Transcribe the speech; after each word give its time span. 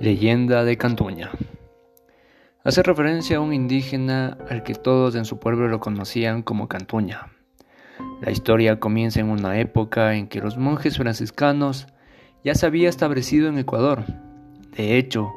Leyenda 0.00 0.64
de 0.64 0.78
Cantuña. 0.78 1.30
Hace 2.64 2.82
referencia 2.82 3.36
a 3.36 3.40
un 3.40 3.52
indígena 3.52 4.38
al 4.48 4.62
que 4.62 4.74
todos 4.74 5.14
en 5.14 5.26
su 5.26 5.38
pueblo 5.38 5.68
lo 5.68 5.78
conocían 5.78 6.40
como 6.42 6.68
Cantuña. 6.68 7.26
La 8.22 8.30
historia 8.30 8.80
comienza 8.80 9.20
en 9.20 9.28
una 9.28 9.60
época 9.60 10.14
en 10.14 10.26
que 10.26 10.40
los 10.40 10.56
monjes 10.56 10.96
franciscanos 10.96 11.86
ya 12.42 12.54
se 12.54 12.64
habían 12.64 12.88
establecido 12.88 13.50
en 13.50 13.58
Ecuador. 13.58 14.04
De 14.74 14.96
hecho, 14.96 15.34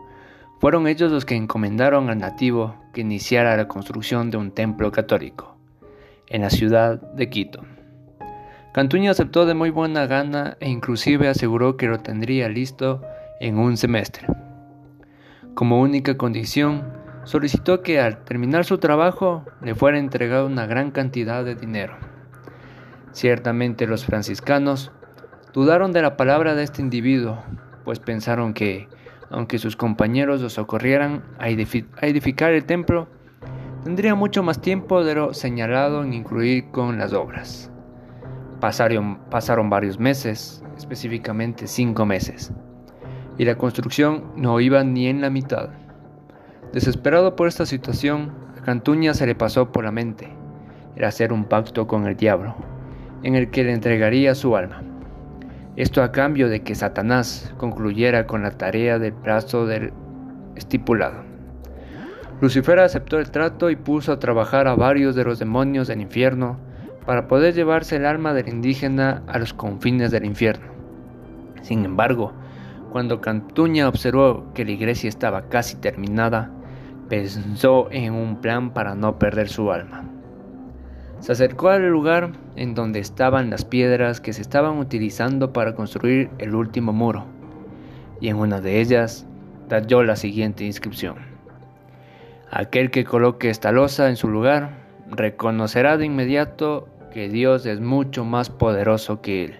fueron 0.61 0.87
ellos 0.87 1.11
los 1.11 1.25
que 1.25 1.35
encomendaron 1.35 2.09
al 2.09 2.19
nativo 2.19 2.77
que 2.93 3.01
iniciara 3.01 3.57
la 3.57 3.67
construcción 3.67 4.31
de 4.31 4.37
un 4.37 4.51
templo 4.51 4.93
católico 4.93 5.57
en 6.27 6.41
la 6.41 6.49
ciudad 6.49 7.01
de 7.01 7.29
Quito. 7.29 7.65
Cantuña 8.73 9.11
aceptó 9.11 9.45
de 9.45 9.55
muy 9.55 9.71
buena 9.71 10.07
gana 10.07 10.55
e 10.61 10.69
inclusive 10.69 11.27
aseguró 11.27 11.75
que 11.75 11.87
lo 11.87 11.99
tendría 11.99 12.47
listo 12.47 13.01
en 13.41 13.59
un 13.59 13.75
semestre. 13.75 14.25
Como 15.55 15.79
única 15.79 16.17
condición, 16.17 16.81
solicitó 17.25 17.83
que 17.83 17.99
al 17.99 18.23
terminar 18.23 18.65
su 18.65 18.79
trabajo 18.79 19.45
le 19.61 19.75
fuera 19.75 19.99
entregada 19.99 20.45
una 20.45 20.65
gran 20.65 20.89
cantidad 20.89 21.45
de 21.45 21.53
dinero. 21.53 21.95
Ciertamente 23.11 23.85
los 23.85 24.03
franciscanos 24.03 24.91
dudaron 25.53 25.91
de 25.91 26.01
la 26.01 26.17
palabra 26.17 26.55
de 26.55 26.63
este 26.63 26.81
individuo, 26.81 27.43
pues 27.85 27.99
pensaron 27.99 28.55
que, 28.55 28.87
aunque 29.29 29.59
sus 29.59 29.75
compañeros 29.75 30.41
los 30.41 30.53
socorrieran 30.53 31.23
a, 31.37 31.49
edificar 31.49 32.51
el 32.51 32.65
templo, 32.65 33.07
tendría 33.83 34.15
mucho 34.15 34.41
más 34.41 34.59
tiempo 34.59 35.03
de 35.03 35.13
lo 35.13 35.35
señalado 35.35 36.03
en 36.03 36.13
incluir 36.13 36.71
con 36.71 36.97
las 36.97 37.13
obras. 37.13 37.71
Pasaron, 38.59 39.19
pasaron 39.29 39.69
varios 39.69 39.99
meses, 39.99 40.63
específicamente 40.75 41.67
cinco 41.67 42.07
meses 42.07 42.51
y 43.37 43.45
la 43.45 43.55
construcción 43.55 44.31
no 44.35 44.59
iba 44.59 44.83
ni 44.83 45.07
en 45.07 45.21
la 45.21 45.29
mitad. 45.29 45.69
Desesperado 46.71 47.35
por 47.35 47.47
esta 47.47 47.65
situación, 47.65 48.31
a 48.57 48.61
Cantuña 48.63 49.13
se 49.13 49.25
le 49.25 49.35
pasó 49.35 49.71
por 49.71 49.83
la 49.83 49.91
mente 49.91 50.29
el 50.95 51.03
hacer 51.05 51.33
un 51.33 51.45
pacto 51.45 51.87
con 51.87 52.05
el 52.07 52.15
diablo, 52.15 52.55
en 53.23 53.35
el 53.35 53.49
que 53.49 53.63
le 53.63 53.73
entregaría 53.73 54.35
su 54.35 54.55
alma. 54.55 54.83
Esto 55.75 56.03
a 56.03 56.11
cambio 56.11 56.49
de 56.49 56.61
que 56.61 56.75
Satanás 56.75 57.53
concluyera 57.57 58.27
con 58.27 58.43
la 58.43 58.51
tarea 58.51 58.99
del 58.99 59.13
plazo 59.13 59.65
del 59.65 59.91
estipulado. 60.55 61.23
Lucifer 62.41 62.79
aceptó 62.79 63.19
el 63.19 63.31
trato 63.31 63.69
y 63.69 63.75
puso 63.75 64.11
a 64.11 64.19
trabajar 64.19 64.67
a 64.67 64.75
varios 64.75 65.15
de 65.15 65.23
los 65.23 65.39
demonios 65.39 65.87
del 65.87 66.01
infierno 66.01 66.57
para 67.05 67.27
poder 67.27 67.53
llevarse 67.53 67.95
el 67.95 68.05
alma 68.05 68.33
del 68.33 68.49
indígena 68.49 69.23
a 69.27 69.39
los 69.39 69.53
confines 69.53 70.11
del 70.11 70.25
infierno. 70.25 70.67
Sin 71.61 71.85
embargo, 71.85 72.33
cuando 72.93 73.21
Cantuña 73.21 73.89
observó 73.89 74.53
que 74.53 74.63
la 74.63 74.71
iglesia 74.71 75.09
estaba 75.09 75.49
casi 75.49 75.77
terminada, 75.77 76.51
pensó 77.09 77.87
en 77.89 78.13
un 78.13 78.39
plan 78.39 78.71
para 78.71 78.93
no 78.93 79.17
perder 79.17 79.49
su 79.49 79.71
alma. 79.71 80.05
Se 81.19 81.31
acercó 81.31 81.69
al 81.69 81.89
lugar 81.89 82.33
en 82.55 82.75
donde 82.75 82.99
estaban 82.99 83.49
las 83.49 83.65
piedras 83.65 84.21
que 84.21 84.31
se 84.31 84.43
estaban 84.43 84.77
utilizando 84.77 85.53
para 85.53 85.73
construir 85.73 86.29
el 86.37 86.53
último 86.53 86.93
muro, 86.93 87.25
y 88.21 88.27
en 88.27 88.35
una 88.37 88.61
de 88.61 88.79
ellas 88.79 89.25
talló 89.69 90.03
la 90.03 90.15
siguiente 90.15 90.63
inscripción. 90.63 91.15
Aquel 92.51 92.91
que 92.91 93.05
coloque 93.05 93.49
esta 93.49 93.71
losa 93.71 94.07
en 94.07 94.17
su 94.17 94.27
lugar 94.27 94.69
reconocerá 95.09 95.97
de 95.97 96.05
inmediato 96.05 96.87
que 97.11 97.27
Dios 97.27 97.65
es 97.65 97.81
mucho 97.81 98.23
más 98.23 98.51
poderoso 98.51 99.19
que 99.19 99.45
él. 99.45 99.55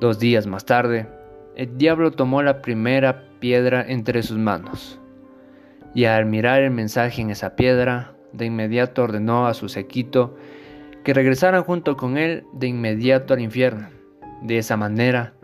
Dos 0.00 0.20
días 0.20 0.46
más 0.46 0.64
tarde, 0.64 1.08
el 1.56 1.78
diablo 1.78 2.10
tomó 2.10 2.42
la 2.42 2.62
primera 2.62 3.24
piedra 3.40 3.84
entre 3.86 4.22
sus 4.22 4.38
manos, 4.38 4.98
y 5.94 6.04
al 6.04 6.26
mirar 6.26 6.62
el 6.62 6.70
mensaje 6.70 7.22
en 7.22 7.30
esa 7.30 7.56
piedra, 7.56 8.12
de 8.32 8.46
inmediato 8.46 9.02
ordenó 9.04 9.46
a 9.46 9.54
su 9.54 9.68
sequito 9.68 10.36
que 11.04 11.14
regresaran 11.14 11.62
junto 11.62 11.96
con 11.96 12.18
él 12.18 12.44
de 12.52 12.66
inmediato 12.66 13.34
al 13.34 13.40
infierno. 13.40 13.88
De 14.42 14.58
esa 14.58 14.76
manera, 14.76 15.34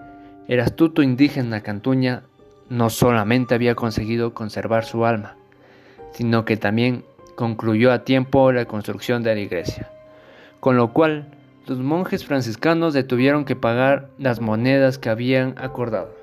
el 0.49 0.61
astuto 0.61 1.03
indígena 1.03 1.61
Cantuña 1.61 2.25
no 2.69 2.91
solamente 2.91 3.55
había 3.55 3.75
conseguido 3.75 4.34
conservar 4.34 4.84
su 4.84 5.05
alma, 5.05 5.37
sino 6.13 6.45
que 6.45 6.57
también 6.57 7.05
concluyó 7.37 7.93
a 7.93 8.05
tiempo 8.05 8.51
la 8.53 8.65
construcción 8.65 9.23
de 9.23 9.34
la 9.34 9.41
iglesia, 9.41 9.91
con 10.59 10.77
lo 10.77 10.93
cual 10.93 11.27
los 11.66 11.78
monjes 11.78 12.25
franciscanos 12.25 12.94
detuvieron 12.94 13.44
que 13.44 13.56
pagar 13.56 14.10
las 14.19 14.41
monedas 14.41 14.98
que 14.98 15.10
habían 15.10 15.54
acordado. 15.59 16.20